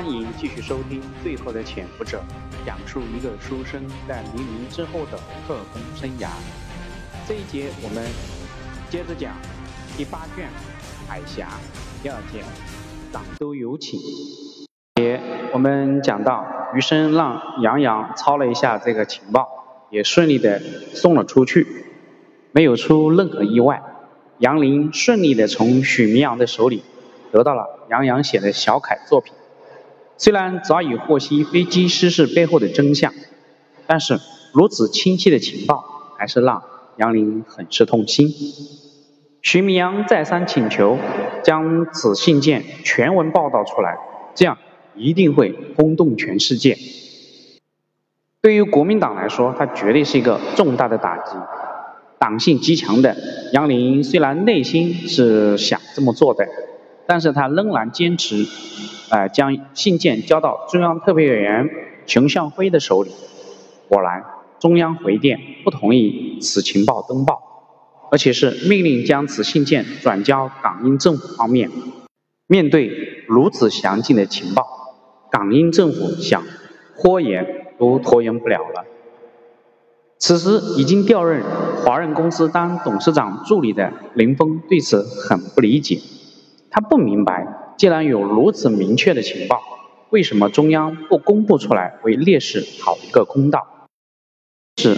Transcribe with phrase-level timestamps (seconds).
[0.00, 2.22] 欢迎继续收听《最后的潜伏者》，
[2.66, 6.28] 讲述一个书生在黎明之后的特工生涯。
[7.28, 8.02] 这一节我们
[8.88, 9.34] 接着讲
[9.98, 10.48] 第八卷
[11.06, 11.48] 《海峡》
[12.02, 12.38] 第二节
[13.12, 14.00] 《掌都有请》。
[14.94, 15.20] 节
[15.52, 19.46] 我们讲到余生让杨洋抄了一下这个情报，
[19.90, 20.62] 也顺利的
[20.94, 21.66] 送了出去，
[22.52, 23.82] 没有出任何意外。
[24.38, 26.84] 杨林顺利的从许明阳的手里
[27.30, 29.34] 得到了杨洋写的小楷作品。
[30.20, 33.10] 虽然早已获悉飞机失事背后的真相，
[33.86, 34.20] 但是
[34.52, 35.82] 如此清晰的情报
[36.18, 36.62] 还是让
[36.98, 38.28] 杨林很是痛心。
[39.40, 40.98] 徐明阳再三请求
[41.42, 43.96] 将此信件全文报道出来，
[44.34, 44.58] 这样
[44.94, 46.76] 一定会轰动全世界。
[48.42, 51.32] 对于国民党来说，它绝对是一个重大的打击。
[52.18, 53.16] 党性极强的
[53.54, 56.46] 杨林虽然内心是想这么做的。
[57.10, 58.46] 但是他仍然坚持，
[59.08, 61.68] 呃，将信件交到中央特别委员
[62.06, 63.10] 熊向晖的手里。
[63.88, 64.24] 果然，
[64.60, 67.42] 中央回电不同意此情报登报，
[68.12, 71.68] 而且是命令将此信件转交港英政府方面。
[72.46, 74.64] 面对如此详尽的情报，
[75.32, 76.44] 港英政府想
[77.02, 78.84] 拖延都拖延不了了。
[80.16, 81.42] 此时已经调任
[81.84, 85.98] 华润公司当董事长助理的林峰对此很不理解。
[86.70, 89.60] 他不明白，既然有如此明确的情报，
[90.10, 93.66] 为什么中央不公布出来，为烈士讨一个公道？
[94.76, 94.96] 是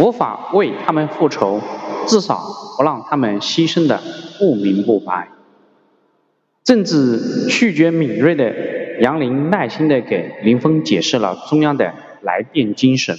[0.00, 1.60] 无法为他们复仇，
[2.06, 2.42] 至少
[2.76, 4.02] 不让他们牺牲的
[4.38, 5.28] 不明不白。
[6.62, 8.52] 政治嗅觉敏锐的
[9.00, 13.16] 杨林耐心地给林峰解释了中央的来电精神。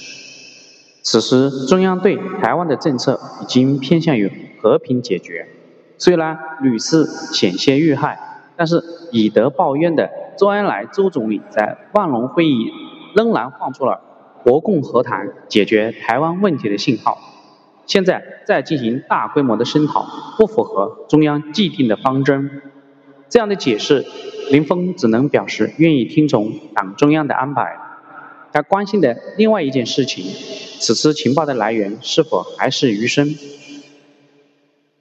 [1.02, 5.48] 此时，中央对台湾的政策已经偏向于和平解决。
[5.98, 8.20] 虽然屡次险些遇害，
[8.56, 12.72] 但是以德报怨的周恩来周总理在万隆会议
[13.16, 14.02] 仍然放出了
[14.44, 17.18] 国共和谈解决台湾问题的信号。
[17.86, 20.06] 现在再进行大规模的声讨，
[20.38, 22.62] 不符合中央既定的方针。
[23.30, 24.06] 这样的解释，
[24.52, 27.78] 林峰只能表示愿意听从党中央的安排。
[28.52, 30.24] 他关心的另外一件事情，
[30.80, 33.36] 此次情报的来源是否还是余生？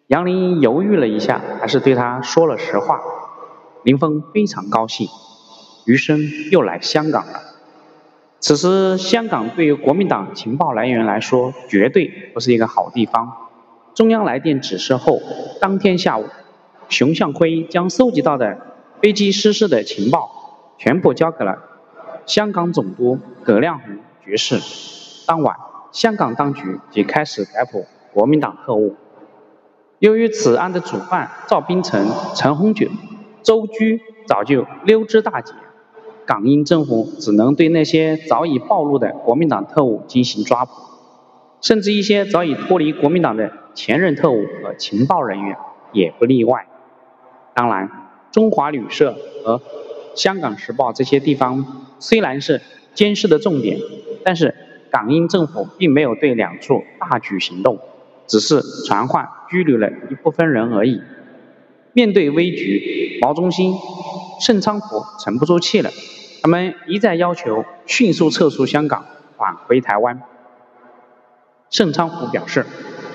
[0.08, 3.00] 杨林犹豫了一下，还是对他说了实话。
[3.84, 5.08] 林峰非常高兴，
[5.86, 6.20] 余生
[6.50, 7.40] 又来香港了。
[8.38, 13.32] 此时，香港对于国民党情报来源来说，绝对不是一个好地方。
[13.94, 15.22] 中央来电指示后，
[15.58, 16.26] 当天下午，
[16.90, 18.58] 熊向晖将收集到的
[19.00, 21.56] 飞机失事的情报全部交给了
[22.26, 24.60] 香港总督葛亮洪爵士。
[25.26, 25.56] 当晚，
[25.92, 28.96] 香港当局即开始逮捕国民党特务。
[30.04, 32.06] 由于此案的主犯赵冰成、
[32.36, 32.90] 陈洪九、
[33.42, 35.54] 周居早就溜之大吉，
[36.26, 40.72] 港英政府只能对那些早已暴露的国民党特务进行抓捕，
[41.62, 45.56] 甚至一些早已脱离国民党的前任特务和情报人员
[45.94, 46.66] 也不例外。
[47.54, 47.88] 当然，
[48.30, 49.62] 中华旅社和
[50.14, 52.60] 香港时报这些地方虽然是
[52.92, 53.78] 监视的重点，
[54.22, 54.54] 但是
[54.90, 57.78] 港英政府并没有对两处大举行动。
[58.26, 61.00] 只是传唤拘留了一部分人而已。
[61.92, 63.72] 面对危局，毛中心、
[64.40, 65.90] 盛昌福沉不住气了，
[66.42, 69.04] 他们一再要求迅速撤出香港，
[69.36, 70.20] 返回台湾。
[71.70, 72.66] 盛昌福表示，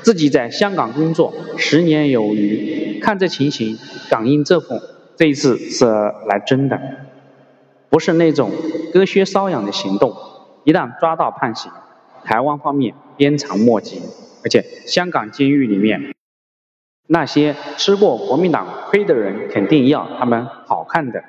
[0.02, 3.78] 自己在香港工作十年有余，看这情形，
[4.10, 4.82] 港英政府
[5.18, 5.86] 这一次是
[6.28, 6.80] 来真的，
[7.90, 8.52] 不是那种
[8.94, 10.16] 割靴搔痒的行动。
[10.64, 11.72] 一旦抓到判刑，
[12.24, 14.02] 台湾方面鞭长莫及。
[14.44, 16.14] 而且，香港监狱里面
[17.08, 21.24] 那些吃过国民党亏的人，肯定要他们好看的。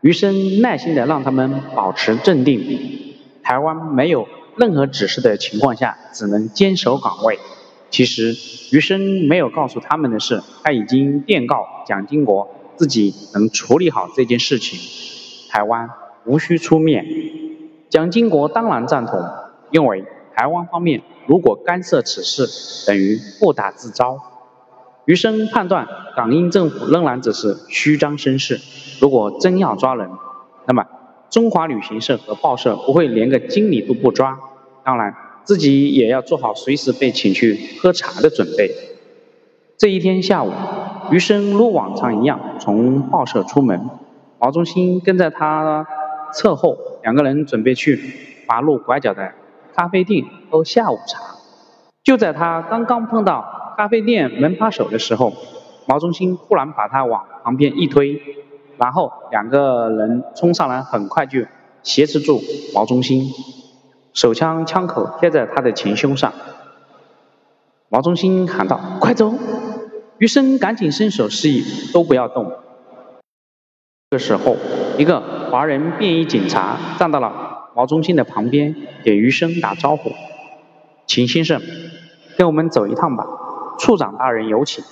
[0.00, 3.14] 余生耐心的让他们保持镇定。
[3.42, 7.38] 台湾没有任何指示的情况下，只能坚守岗位。
[7.90, 8.34] 其实，
[8.74, 14.78] 余生没有告诉他们的是，他已经电告蒋经国，自己能处理好这件事情，
[15.50, 15.90] 台湾
[16.24, 17.04] 无需出面。
[17.88, 19.20] 蒋经国当然赞同，
[19.70, 20.04] 因为
[20.40, 21.02] 台湾方面。
[21.26, 24.18] 如果干涉此事，等于不打自招。
[25.04, 28.58] 余生判断，港英政府仍然只是虚张声势。
[29.02, 30.08] 如果真要抓人，
[30.66, 30.86] 那么
[31.28, 34.38] 中华旅行社和报社不会连个经理都不抓。
[34.82, 35.14] 当然，
[35.44, 38.74] 自己也要做好随时被请去喝茶的准备。
[39.76, 40.50] 这一天下午，
[41.10, 43.90] 余生如往常一样从报社出门，
[44.38, 45.86] 毛中心跟在他
[46.32, 48.00] 侧后，两个人准备去
[48.48, 49.32] 马路拐角的。
[49.80, 51.18] 咖啡店喝下午茶，
[52.04, 55.32] 就在他刚刚碰到咖啡店门把手的时候，
[55.86, 58.20] 毛中心忽然把他往旁边一推，
[58.76, 61.46] 然后两个人冲上来，很快就
[61.82, 62.42] 挟持住
[62.74, 63.30] 毛中心，
[64.12, 66.30] 手枪枪口贴在他的前胸上。
[67.88, 69.32] 毛中心喊道：“快走！”
[70.20, 72.52] 余生赶紧伸手示意，都不要动。
[74.10, 74.58] 这时候，
[74.98, 78.74] 一个华人便衣警察站到了毛中心的旁边，
[79.04, 80.12] 给余生打招呼
[81.06, 81.62] ：“秦先生，
[82.36, 83.26] 跟我们走一趟吧，
[83.78, 84.84] 处长大人有请。”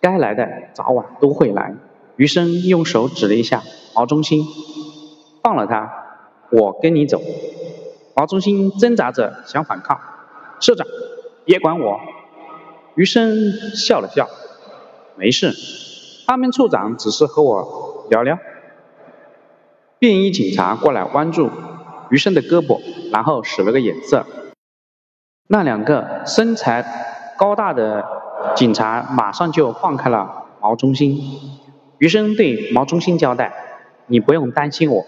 [0.00, 1.74] 该来的早晚都会来。
[2.16, 3.62] 余生用手指了一下
[3.94, 4.44] 毛中心，
[5.42, 5.92] 放了他，
[6.50, 7.20] 我跟你走。
[8.14, 10.00] 毛中心挣扎着想反抗，
[10.60, 10.86] 社长，
[11.44, 12.00] 别管我。
[12.94, 14.28] 余生笑了笑，
[15.16, 15.52] 没事，
[16.26, 18.38] 他们处长只是和我聊聊。
[19.98, 21.50] 便衣警察过来弯住
[22.10, 22.80] 余生的胳膊，
[23.12, 24.26] 然后使了个眼色。
[25.48, 26.84] 那两个身材
[27.38, 28.04] 高大的
[28.54, 31.20] 警察马上就放开了毛中心。
[31.98, 33.52] 余生对毛中心交代
[34.06, 35.06] ：“你不用担心我，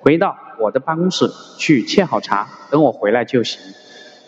[0.00, 3.60] 回到我的办公室去沏好茶，等我回来就行。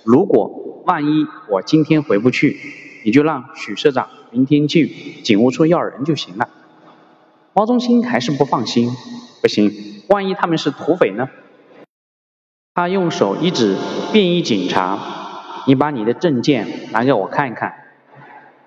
[0.05, 2.57] 如果……”万一我今天回不去，
[3.05, 4.87] 你就让许社长明天去
[5.23, 6.49] 警务处要人就行了。
[7.59, 8.89] 毛中心还是不放心，
[9.43, 9.73] 不行，
[10.11, 11.29] 万一他们是土匪呢？
[12.73, 13.77] 他用手一指
[14.13, 14.97] 便衣警察
[15.67, 17.75] ：“你把你的证件拿给我看一看。”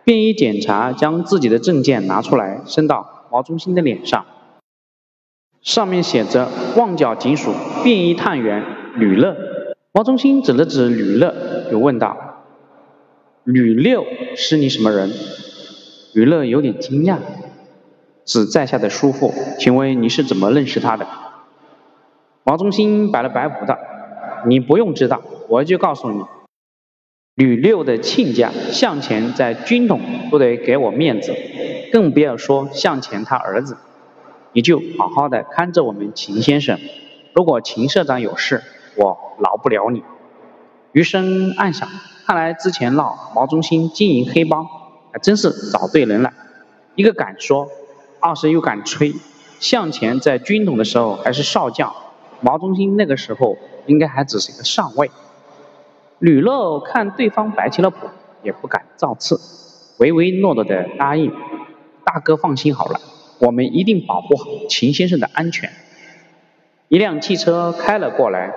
[0.03, 4.25] 便衣警察将自己的证件拿出来，伸到毛中心的脸上，
[5.61, 7.53] 上面写着“旺角警署
[7.85, 8.61] 便衣探员
[8.95, 9.37] 吕乐”。
[9.95, 12.17] 毛中心指了指吕乐，又问道
[13.45, 14.05] ：“吕六
[14.35, 15.09] 是你什么人？”
[16.13, 17.19] 吕乐有点惊讶，
[18.25, 21.07] 指在下的叔父，请问你是怎么认识他的？
[22.43, 23.77] 毛中心摆了摆谱道
[24.47, 26.23] ：“你不用知道，我就告诉你，
[27.35, 30.01] 吕六的亲家向前在军统
[30.31, 31.35] 都得给我面子，
[31.91, 33.77] 更不要说向前他儿子。
[34.53, 36.79] 你就好好的看着我们秦先生，
[37.33, 38.63] 如果秦社长有事。”
[38.97, 40.03] 我饶不了你。
[40.91, 41.87] 余生暗想，
[42.25, 44.65] 看来之前闹毛中心经营黑帮，
[45.13, 46.33] 还真是找对人了。
[46.95, 47.69] 一个敢说，
[48.21, 49.13] 二是又敢吹。
[49.59, 51.93] 向前在军统的时候还是少将，
[52.39, 55.11] 毛中心那个时候应该还只是一个上尉。
[56.19, 58.07] 吕乐看对方摆起了谱，
[58.43, 59.39] 也不敢造次，
[59.97, 61.33] 唯唯诺诺的答应
[62.05, 63.01] ：“大哥放心好了，
[63.39, 65.71] 我们一定保护好秦先生的安全。”
[66.89, 68.53] 一辆汽车开了过来。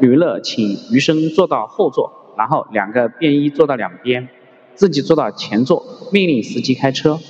[0.00, 4.28] 吕乐请余生坐到后座，然后两个便衣坐到两边，
[4.74, 7.20] 自己坐到前座，命令司机开车。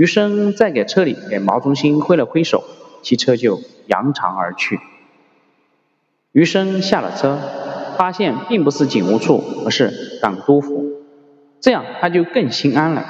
[0.00, 2.64] 余生再给车里给毛中心挥了挥手，
[3.02, 4.80] 汽车就扬长而去。
[6.32, 7.38] 余生下了车，
[7.98, 11.02] 发现并不是警务处，而是港督府，
[11.60, 13.04] 这样他就更心安了。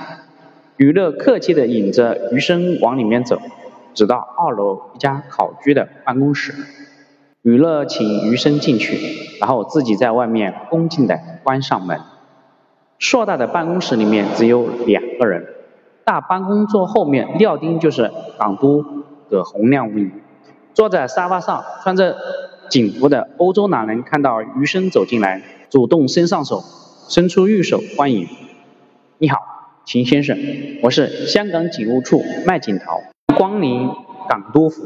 [0.76, 3.40] 吕乐客气地引着余生往里面走，
[3.94, 6.52] 直到二楼一家考居的办公室。
[7.42, 8.98] 吕乐请余生进去，
[9.38, 12.00] 然后自己在外面恭敬地关上门。
[12.98, 15.46] 硕大的办公室里面只有两个人，
[16.04, 18.84] 大办公桌后面料丁就是港督
[19.28, 20.10] 葛洪亮无疑。
[20.74, 22.16] 坐在沙发上穿着
[22.68, 26.62] 警服的欧洲男人看到余生走进来，主动伸上手，
[27.08, 28.28] 伸出玉手欢迎。
[29.18, 29.38] 你好，
[29.84, 30.38] 秦先生，
[30.82, 33.02] 我是香港警务处麦景涛，
[33.36, 33.90] 光临
[34.28, 34.82] 港督府。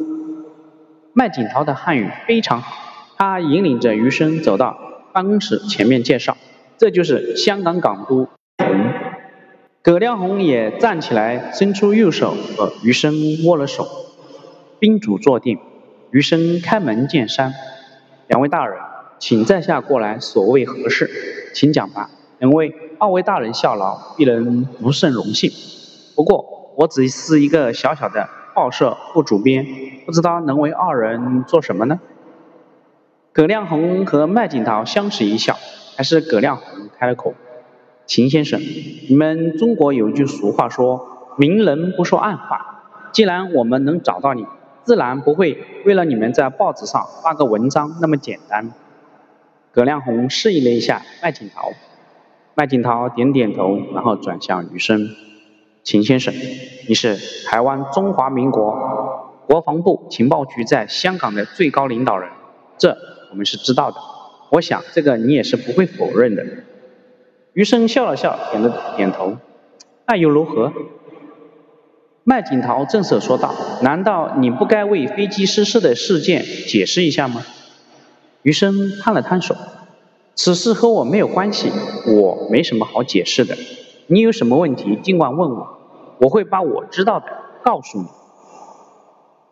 [1.12, 2.75] 麦景涛的汉语非常好，
[3.17, 4.77] 他引领着余生走到
[5.12, 6.36] 办公室前面介绍
[6.77, 8.27] ：“这就是香港港督。”
[9.84, 13.86] 葛亮洪也站起来，伸出右手和余生握了手。
[14.79, 15.58] 宾主坐定，
[16.10, 17.53] 余生开门见山
[18.26, 18.79] ：“两位大人，
[19.19, 21.50] 请在下过来，所谓何事？
[21.53, 25.53] 请讲吧，能为二位大人效劳，必能不胜荣幸。
[26.17, 28.26] 不过，我只是一个小小的……”
[28.56, 29.67] 报社副主编，
[30.06, 32.00] 不知道能为二人做什么呢？
[33.34, 35.58] 葛亮红和麦景桃相视一笑，
[35.94, 37.34] 还是葛亮红开了口
[38.06, 38.61] ：“秦先生，
[39.08, 42.82] 你们中国有句俗话说，明人不说暗话。
[43.13, 44.44] 既然我们能找到你，
[44.82, 48.73] 自然不会为了你们在报纸上发个文章那么简单。”
[49.73, 51.73] 葛亮红示意了一下麦景桃，
[52.55, 55.08] 麦景桃点点头，然后转向余生。
[55.82, 56.34] 秦先生，
[56.87, 62.31] 你是台湾中华民国国防部情报局在香港的最高领导人，
[62.77, 62.96] 这
[63.31, 63.96] 我们是知道的。
[64.51, 66.44] 我想这个你也是不会否认的。
[67.55, 69.37] 余生笑了笑，点了点头。
[70.06, 70.73] 那又如何？
[72.25, 77.43] 麦景桃正色说道：“难道你不该为飞机失事的事件解释一下吗？”
[78.43, 79.56] 余生摊了摊手
[80.34, 81.70] ：“此事和我没有关系，
[82.06, 83.56] 我没什么好解释的。
[84.08, 85.79] 你有什么问题尽管问我。”
[86.20, 87.27] 我会把我知道的
[87.63, 88.06] 告诉你。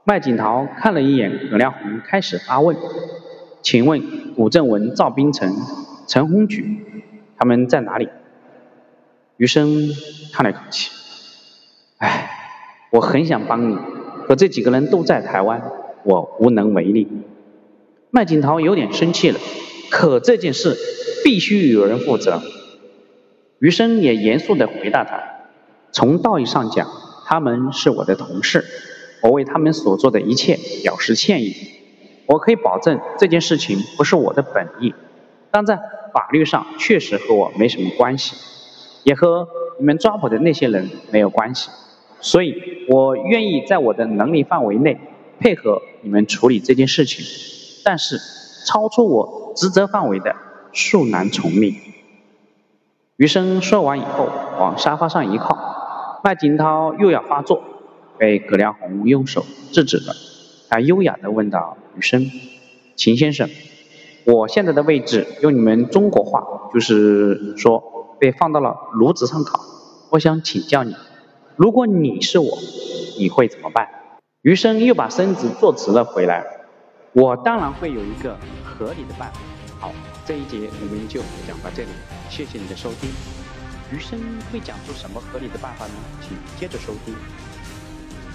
[0.05, 2.77] 麦景涛看了一眼葛亮红，开始发问
[3.63, 5.53] ：“请问古正文、赵冰城、
[6.07, 6.87] 陈鸿举
[7.39, 8.09] 他们在哪里？”
[9.39, 9.91] 余生
[10.33, 10.91] 叹了口气
[11.99, 12.31] ：“唉，
[12.91, 13.77] 我很想帮你，
[14.27, 15.63] 可这几个人都在台湾，
[16.05, 17.09] 我无能为力。”
[18.11, 19.41] 麦景涛有点生气了，
[19.91, 20.77] 可这件事
[21.25, 22.43] 必须有人负责。
[23.59, 25.23] 余生也严肃地回答他
[25.93, 26.89] ：“从道义上讲，
[27.25, 28.65] 他们是我的同事，
[29.23, 31.57] 我为他们所做的一切表示歉意。
[32.27, 34.95] 我可以保证这件事情不是我的本意，
[35.51, 35.81] 但在
[36.13, 38.37] 法律上确实和我没什么关系，
[39.05, 41.71] 也和你们抓捕的那些人没有关系。
[42.21, 44.99] 所以我愿意在我的能力范围内
[45.41, 47.25] 配合你们处理这件事情，
[47.85, 48.19] 但是
[48.67, 50.37] 超出我职责范围的，
[50.73, 51.75] 恕难从命。”
[53.17, 54.29] 余生说完以后，
[54.59, 57.63] 往沙发上一靠，麦景涛又要发作，
[58.19, 60.15] 被葛亮红用手制止了。
[60.69, 62.31] 他优雅地问道：“余生，
[62.97, 63.49] 秦先生，
[64.27, 69.61] 我现在的位置，用你们中国话就是说被放到了炉子上烤。
[70.11, 70.95] 我想请教你，
[71.57, 72.59] 如果你是我，
[73.19, 73.89] 你会怎么办？”
[74.43, 76.45] 余生又把身子坐直了回来。
[77.13, 79.41] 我当然会有一个合理的办法。
[79.79, 79.93] 好。
[80.25, 81.89] 这一节我们就讲到这里，
[82.31, 83.11] 谢谢你的收听。
[83.93, 84.21] 余生
[84.53, 85.93] 会讲出什么合理的办法呢？
[86.21, 87.13] 请接着收听。